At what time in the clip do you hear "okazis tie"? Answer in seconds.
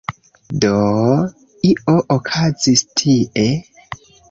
2.17-3.49